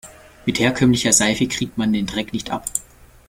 [0.47, 2.65] Mit herkömmlicher Seife kriegt man den Dreck nicht ab.